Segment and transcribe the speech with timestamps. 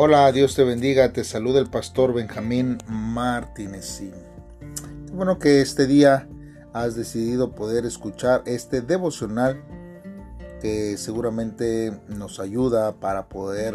[0.00, 4.00] Hola, Dios te bendiga, te saluda el pastor Benjamín Martínez.
[5.12, 6.28] Bueno que este día
[6.72, 9.60] has decidido poder escuchar este devocional
[10.60, 13.74] que seguramente nos ayuda para poder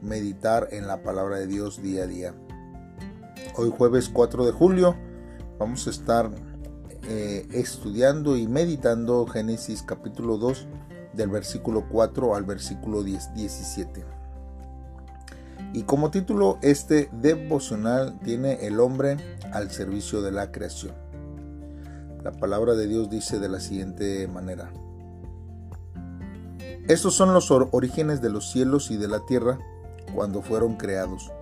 [0.00, 2.34] meditar en la palabra de Dios día a día.
[3.54, 4.96] Hoy jueves 4 de julio
[5.58, 6.30] vamos a estar
[7.10, 10.66] eh, estudiando y meditando Génesis capítulo 2
[11.12, 14.21] del versículo 4 al versículo 10, 17.
[15.74, 19.16] Y como título, este devocional tiene el hombre
[19.52, 20.94] al servicio de la creación.
[22.22, 24.70] La palabra de Dios dice de la siguiente manera.
[26.88, 29.58] Estos son los orígenes de los cielos y de la tierra
[30.14, 31.32] cuando fueron creados,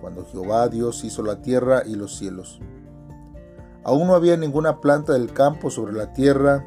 [0.00, 2.60] cuando Jehová Dios hizo la tierra y los cielos.
[3.82, 6.64] Aún no había ninguna planta del campo sobre la tierra,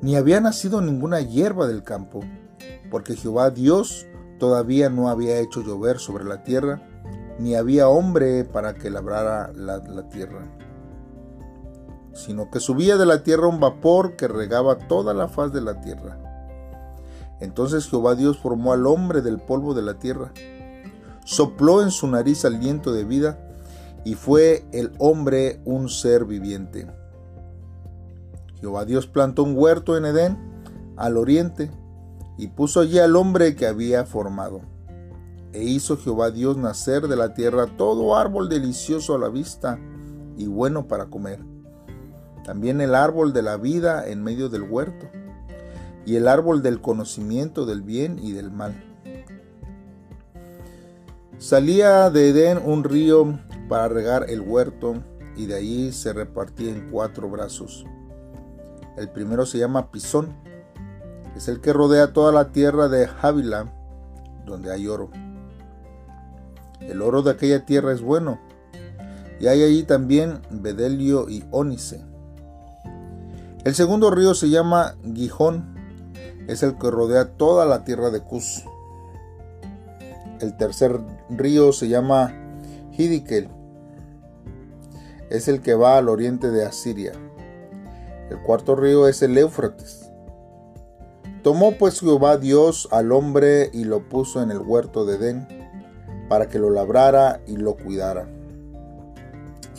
[0.00, 2.20] ni había nacido ninguna hierba del campo,
[2.90, 4.06] porque Jehová Dios
[4.38, 6.82] Todavía no había hecho llover sobre la tierra,
[7.38, 10.46] ni había hombre para que labrara la, tierra,
[12.12, 15.80] sino que subía de la tierra un vapor que regaba toda la faz de la
[15.80, 16.18] tierra.
[17.40, 20.32] Entonces Jehová Dios formó al hombre del polvo de la tierra,
[21.24, 23.38] sopló en su nariz aliento de vida,
[24.04, 26.86] y fue el hombre un ser viviente.
[28.60, 30.38] Jehová Dios plantó un huerto en Edén,
[30.96, 31.70] al oriente,
[32.36, 34.60] y puso allí al hombre que había formado.
[35.52, 39.78] E hizo Jehová Dios nacer de la tierra todo árbol delicioso a la vista
[40.36, 41.40] y bueno para comer.
[42.44, 45.06] También el árbol de la vida en medio del huerto,
[46.04, 48.74] y el árbol del conocimiento del bien y del mal.
[51.38, 55.02] Salía de Edén un río para regar el huerto,
[55.36, 57.84] y de allí se repartía en cuatro brazos.
[58.96, 60.36] El primero se llama Pisón,
[61.36, 63.72] es el que rodea toda la tierra de Javila,
[64.46, 65.10] donde hay oro.
[66.80, 68.40] El oro de aquella tierra es bueno,
[69.40, 72.04] y hay allí también bedelio y ónice.
[73.64, 75.74] El segundo río se llama Gijón,
[76.46, 78.64] es el que rodea toda la tierra de Cus.
[80.40, 81.00] El tercer
[81.30, 82.34] río se llama
[82.92, 83.48] Hidikel,
[85.30, 87.12] es el que va al oriente de Asiria.
[88.30, 90.03] El cuarto río es el Éufrates.
[91.44, 95.46] Tomó pues Jehová Dios al hombre y lo puso en el huerto de Edén,
[96.26, 98.26] para que lo labrara y lo cuidara.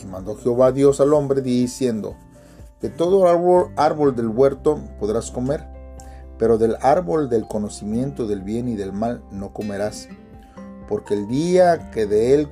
[0.00, 2.14] Y mandó Jehová Dios al hombre diciendo,
[2.80, 5.66] de todo árbol, del huerto podrás comer,
[6.38, 10.08] pero del árbol del conocimiento del bien y del mal no comerás,
[10.86, 12.48] porque el día que de él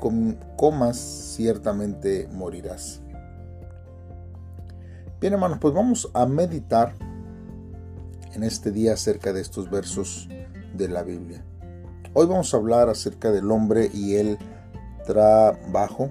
[0.57, 3.01] comas ciertamente morirás.
[5.21, 6.95] Bien hermanos, pues vamos a meditar
[8.35, 10.29] en este día acerca de estos versos
[10.75, 11.45] de la Biblia.
[12.15, 14.39] Hoy vamos a hablar acerca del hombre y el
[15.07, 16.11] trabajo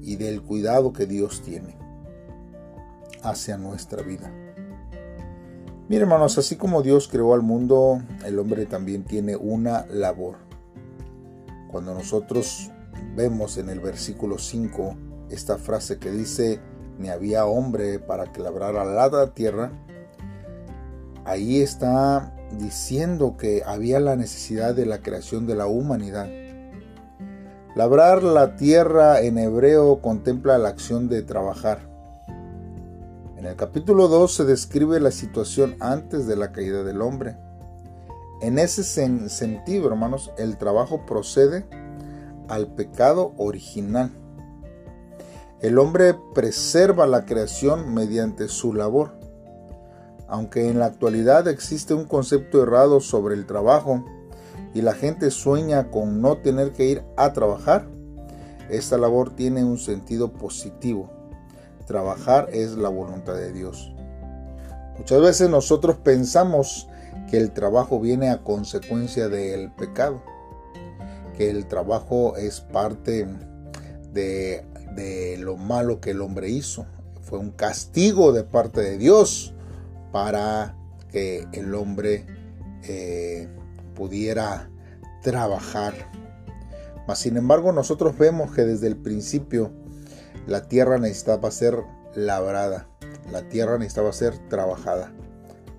[0.00, 1.76] y del cuidado que Dios tiene
[3.22, 4.32] hacia nuestra vida.
[5.88, 10.36] Miren hermanos, así como Dios creó al mundo, el hombre también tiene una labor.
[11.70, 12.70] Cuando nosotros
[13.14, 14.96] vemos en el versículo 5
[15.28, 16.60] esta frase que dice,
[16.98, 19.72] ni había hombre para que labrara la tierra,
[21.24, 26.28] ahí está diciendo que había la necesidad de la creación de la humanidad.
[27.74, 31.80] Labrar la tierra en hebreo contempla la acción de trabajar.
[33.36, 37.36] En el capítulo 2 se describe la situación antes de la caída del hombre.
[38.40, 41.66] En ese sentido, hermanos, el trabajo procede
[42.48, 44.10] al pecado original.
[45.60, 49.18] El hombre preserva la creación mediante su labor.
[50.34, 54.04] Aunque en la actualidad existe un concepto errado sobre el trabajo
[54.74, 57.86] y la gente sueña con no tener que ir a trabajar,
[58.68, 61.08] esta labor tiene un sentido positivo.
[61.86, 63.94] Trabajar es la voluntad de Dios.
[64.98, 66.88] Muchas veces nosotros pensamos
[67.30, 70.20] que el trabajo viene a consecuencia del pecado,
[71.38, 73.28] que el trabajo es parte
[74.12, 76.86] de, lo malo que el hombre hizo.
[77.22, 79.53] Fue un castigo de parte de Dios
[80.14, 80.76] para
[81.10, 82.24] que el hombre
[82.84, 83.48] eh,
[83.96, 84.70] pudiera
[85.24, 85.92] trabajar.
[87.08, 89.72] Mas sin embargo nosotros vemos que desde el principio
[90.46, 91.82] la tierra necesitaba ser
[92.14, 92.86] labrada,
[93.32, 95.12] la tierra necesitaba ser trabajada.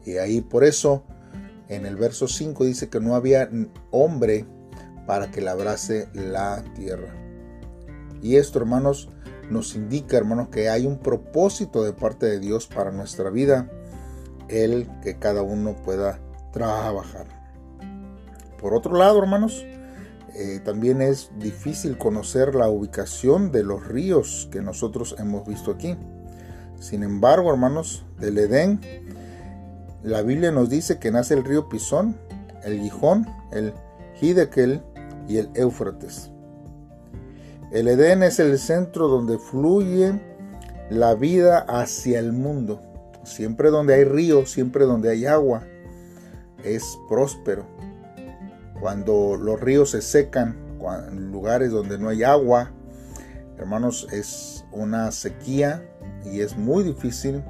[0.04, 1.06] Y ahí por eso
[1.70, 3.50] en el verso 5 dice que no había
[3.92, 4.46] hombre
[5.08, 7.16] para que labrase la tierra.
[8.22, 9.08] Y esto, hermanos,
[9.50, 13.72] nos indica, hermanos, que hay un propósito de parte de Dios para nuestra vida
[14.50, 16.20] el que cada uno pueda
[16.52, 17.28] trabajar.
[18.60, 19.66] Por otro lado, hermanos,
[20.34, 25.96] eh, también es difícil conocer la ubicación de los ríos que nosotros hemos visto aquí.
[26.80, 28.82] Sin embargo, hermanos, del Edén,
[30.04, 32.18] la Biblia nos dice que nace el río Pisón,
[32.64, 33.74] el Gijón, el
[34.22, 34.82] Hidekel
[35.28, 36.32] y el Éufrates.
[37.72, 40.20] El Edén es el centro donde fluye
[40.90, 42.82] la vida hacia el mundo.
[43.26, 45.64] Siempre donde hay río, siempre donde hay agua,
[46.64, 47.66] es próspero.
[48.80, 50.56] Cuando los ríos se secan,
[51.10, 52.72] en lugares donde no hay agua,
[53.58, 55.84] hermanos, es una sequía
[56.24, 57.44] y es muy difícil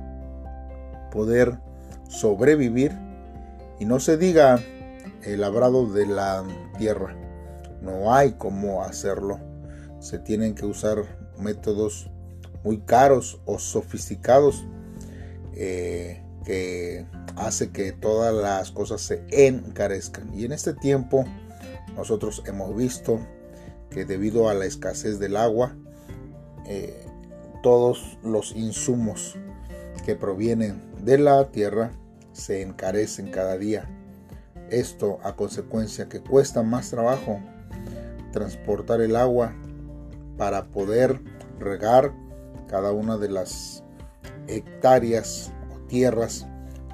[1.11, 1.59] poder
[2.07, 2.93] sobrevivir
[3.77, 4.59] y no se diga
[5.23, 6.43] el labrado de la
[6.77, 7.15] tierra.
[7.81, 9.39] No hay cómo hacerlo.
[9.99, 11.03] Se tienen que usar
[11.37, 12.09] métodos
[12.63, 14.65] muy caros o sofisticados
[15.55, 17.05] eh, que
[17.35, 20.33] hace que todas las cosas se encarezcan.
[20.37, 21.25] Y en este tiempo
[21.95, 23.19] nosotros hemos visto
[23.89, 25.75] que debido a la escasez del agua,
[26.67, 27.05] eh,
[27.63, 29.37] todos los insumos
[30.05, 31.91] que provienen de la tierra
[32.33, 33.89] se encarecen cada día.
[34.69, 37.39] Esto a consecuencia que cuesta más trabajo
[38.31, 39.53] transportar el agua
[40.37, 41.21] para poder
[41.59, 42.13] regar
[42.67, 43.84] cada una de las
[44.47, 46.47] hectáreas o tierras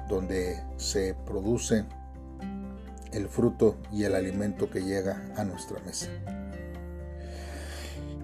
[0.08, 1.84] donde se produce
[3.12, 6.08] el fruto y el alimento que llega a nuestra mesa.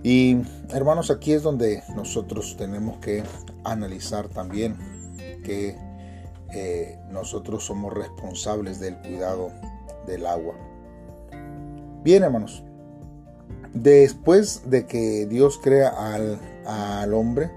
[0.03, 0.39] Y
[0.71, 3.23] hermanos, aquí es donde nosotros tenemos que
[3.65, 4.77] analizar también
[5.45, 5.77] que
[6.55, 9.51] eh, nosotros somos responsables del cuidado
[10.07, 10.55] del agua.
[12.03, 12.63] Bien, hermanos,
[13.75, 17.51] después de que Dios crea al, al hombre,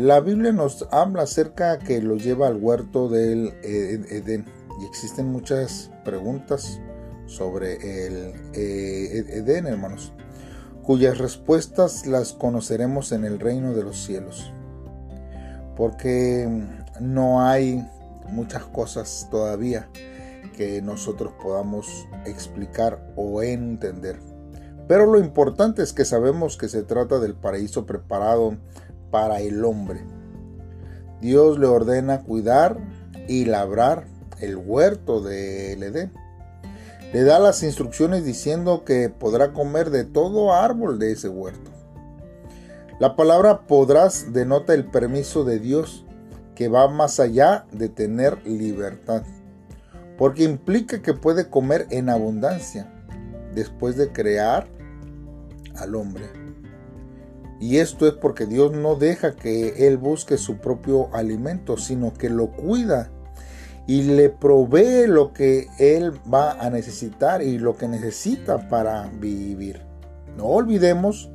[0.00, 4.46] la Biblia nos habla acerca que lo lleva al huerto del Edén
[4.80, 6.80] y existen muchas preguntas
[7.26, 10.14] sobre el eh, Edén, hermanos,
[10.82, 14.50] cuyas respuestas las conoceremos en el reino de los cielos.
[15.76, 16.48] Porque
[16.98, 17.86] no hay
[18.30, 19.90] muchas cosas todavía
[20.56, 24.18] que nosotros podamos explicar o entender.
[24.88, 28.56] Pero lo importante es que sabemos que se trata del paraíso preparado
[29.10, 30.00] para el hombre.
[31.20, 32.78] Dios le ordena cuidar
[33.28, 34.06] y labrar
[34.40, 36.12] el huerto del Edén.
[37.12, 41.70] Le da las instrucciones diciendo que podrá comer de todo árbol de ese huerto.
[42.98, 46.04] La palabra podrás denota el permiso de Dios
[46.54, 49.22] que va más allá de tener libertad,
[50.18, 52.92] porque implica que puede comer en abundancia
[53.54, 54.68] después de crear
[55.76, 56.39] al hombre.
[57.60, 62.30] Y esto es porque Dios no deja que Él busque su propio alimento, sino que
[62.30, 63.10] lo cuida
[63.86, 69.82] y le provee lo que Él va a necesitar y lo que necesita para vivir.
[70.36, 71.30] No olvidemos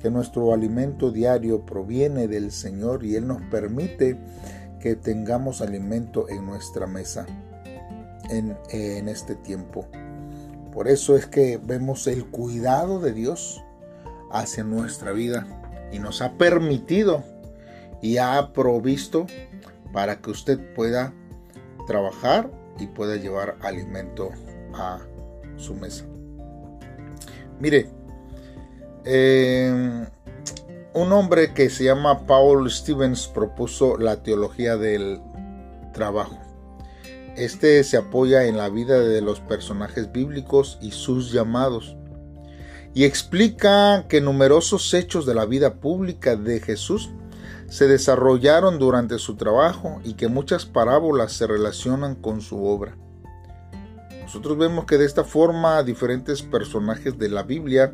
[0.00, 4.18] que nuestro alimento diario proviene del Señor y Él nos permite
[4.78, 7.26] que tengamos alimento en nuestra mesa
[8.30, 9.86] en, este tiempo.
[10.72, 13.62] Por eso es que vemos el cuidado de Dios
[14.30, 15.46] hacia nuestra vida
[15.92, 17.24] y nos ha permitido
[18.02, 19.26] y ha provisto
[19.92, 21.12] para que usted pueda
[21.86, 24.30] trabajar y pueda llevar alimento
[24.74, 25.00] a
[25.56, 26.04] su mesa.
[27.58, 27.88] Mire,
[29.04, 30.06] eh,
[30.92, 35.20] un hombre que se llama Paul Stevens propuso la teología del
[35.92, 36.38] trabajo.
[37.36, 41.95] Este se apoya en la vida de los personajes bíblicos y sus llamados
[42.96, 47.10] y explica que numerosos hechos de la vida pública de Jesús
[47.68, 52.96] se desarrollaron durante su trabajo y que muchas parábolas se relacionan con su obra.
[54.22, 57.92] Nosotros vemos que de esta forma diferentes personajes de la Biblia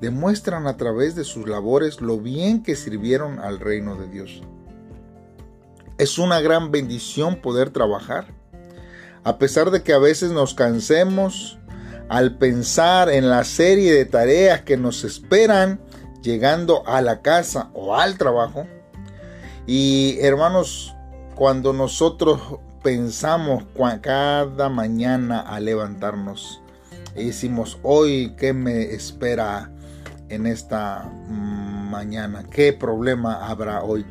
[0.00, 4.42] demuestran a través de sus labores lo bien que sirvieron al reino de Dios.
[5.98, 8.32] Es una gran bendición poder trabajar.
[9.24, 11.58] A pesar de que a veces nos cansemos,
[12.08, 15.80] al pensar en la serie de tareas que nos esperan
[16.22, 18.66] llegando a la casa o al trabajo.
[19.66, 20.94] Y hermanos,
[21.34, 22.40] cuando nosotros
[22.82, 23.64] pensamos
[24.00, 26.62] cada mañana al levantarnos
[27.16, 29.70] y decimos, hoy, ¿qué me espera
[30.28, 32.44] en esta mañana?
[32.50, 34.04] ¿Qué problema habrá hoy?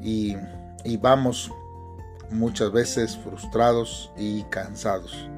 [0.00, 0.36] Y,
[0.84, 1.50] y vamos
[2.30, 5.28] muchas veces frustrados y cansados.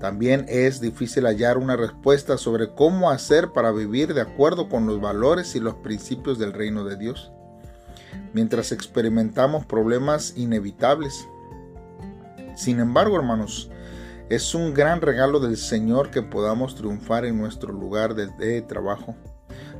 [0.00, 5.00] También es difícil hallar una respuesta sobre cómo hacer para vivir de acuerdo con los
[5.00, 7.32] valores y los principios del reino de Dios.
[8.34, 11.26] Mientras experimentamos problemas inevitables.
[12.54, 13.70] Sin embargo, hermanos,
[14.28, 19.14] Es un gran regalo del Señor que podamos triunfar en nuestro lugar de, trabajo,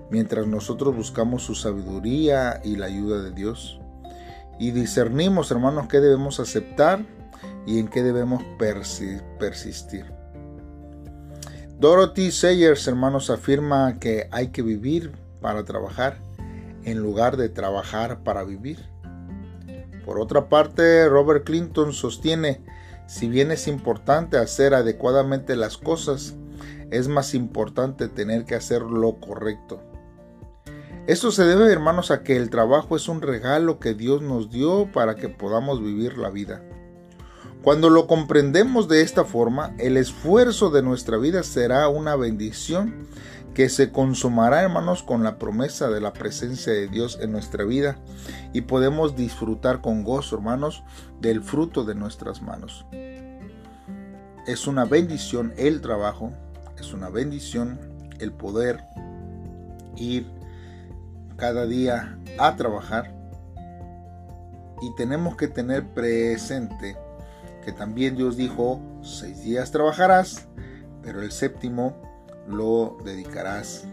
[0.08, 3.80] mientras nosotros buscamos su sabiduría y la ayuda de Dios.
[4.60, 7.04] Y discernimos, hermanos, qué debemos aceptar
[7.66, 10.06] y en qué debemos persistir.
[11.78, 16.18] Dorothy Sayers, hermanos, afirma que hay que vivir para trabajar
[16.84, 18.88] en lugar de trabajar para vivir.
[20.04, 22.62] Por otra parte, Robert Clinton sostiene,
[23.06, 26.36] si bien es importante hacer adecuadamente las cosas,
[26.90, 29.82] es más importante tener que hacer lo correcto.
[31.06, 34.90] Esto se debe, hermanos, a que el trabajo es un regalo que Dios nos dio
[34.92, 36.62] para que podamos vivir la vida.
[37.66, 43.08] Cuando lo comprendemos de esta forma, el esfuerzo de nuestra vida será una bendición
[43.54, 47.98] que se consumará, hermanos, con la promesa de la presencia de Dios en nuestra vida
[48.52, 50.84] y podemos disfrutar con gozo, hermanos,
[51.20, 52.86] del fruto de nuestras manos.
[54.46, 56.30] Es una bendición el trabajo,
[56.78, 57.80] es una bendición
[58.20, 58.84] el poder
[59.96, 60.30] ir
[61.36, 63.12] cada día a trabajar
[64.80, 66.96] y tenemos que tener presente
[67.66, 70.46] que también Dios dijo, seis días trabajarás,
[71.02, 72.00] pero el séptimo
[72.46, 73.88] lo dedicarás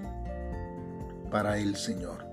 [1.32, 2.24] para el Señor.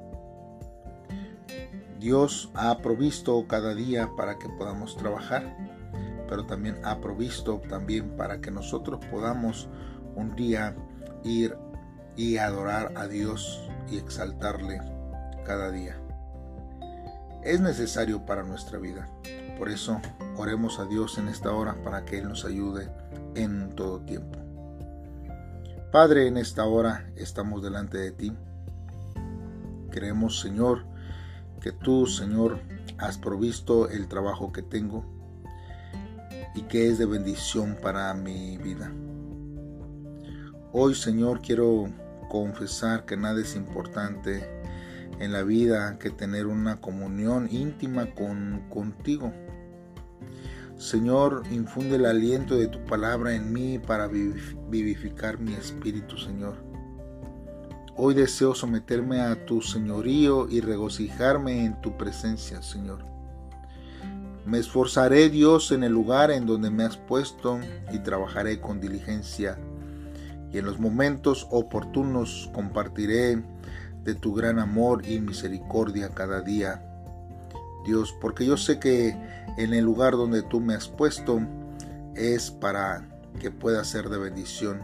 [1.99, 5.57] Dios ha provisto cada día para que podamos trabajar,
[6.29, 9.67] pero también ha provisto también para que nosotros podamos
[10.17, 10.77] un día
[11.25, 11.57] ir
[12.17, 14.79] y adorar a Dios y exaltarle
[15.47, 15.97] cada día.
[17.43, 19.09] Es necesario para nuestra vida.
[19.57, 20.03] Por eso
[20.41, 22.89] oremos a Dios en esta hora para que Él nos ayude
[23.35, 24.39] en todo tiempo.
[25.93, 28.33] Padre, en esta hora estamos delante de ti.
[29.91, 30.85] Creemos, Señor,
[31.61, 32.61] que tú, Señor,
[32.97, 35.05] has provisto el trabajo que tengo
[36.55, 38.91] y que es de bendición para mi vida.
[40.73, 41.89] Hoy, Señor, quiero
[42.31, 44.49] confesar que nada es importante
[45.19, 49.33] en la vida que tener una comunión íntima con contigo.
[50.81, 56.55] Señor, infunde el aliento de tu palabra en mí para vivificar mi espíritu, Señor.
[57.97, 63.05] Hoy deseo someterme a tu señorío y regocijarme en tu presencia, Señor.
[64.47, 67.61] Me esforzaré, Dios, en el lugar en donde me has puesto
[67.93, 69.59] y trabajaré con diligencia.
[70.51, 73.45] Y en los momentos oportunos compartiré
[74.03, 76.90] de tu gran amor y misericordia cada día
[77.85, 79.17] Dios, porque yo sé que
[79.57, 81.41] en el lugar donde tú me has puesto
[82.15, 83.09] es para
[83.39, 84.83] que pueda ser de bendición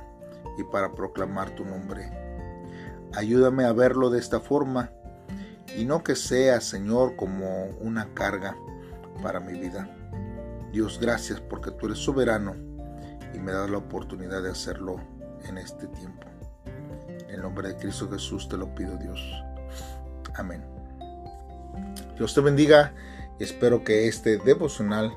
[0.58, 2.10] y para proclamar tu nombre.
[3.14, 4.90] Ayúdame a verlo de esta forma
[5.76, 8.56] y no que sea, Señor, como una carga
[9.22, 9.88] para mi vida.
[10.72, 12.54] Dios, gracias porque tú eres soberano
[13.34, 15.00] y me das la oportunidad de hacerlo
[15.48, 16.26] en este tiempo.
[17.28, 19.20] En el nombre de Cristo Jesús te lo pido, Dios.
[20.34, 20.75] Amén.
[22.16, 22.94] Dios te bendiga
[23.38, 25.12] y espero que este devocional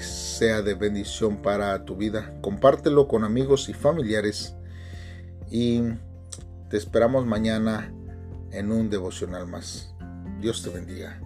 [0.00, 2.32] sea de bendición para tu vida.
[2.40, 4.54] Compártelo con amigos y familiares
[5.50, 5.82] y
[6.70, 7.92] te esperamos mañana
[8.50, 9.94] en un devocional más.
[10.40, 11.20] Dios te bendiga.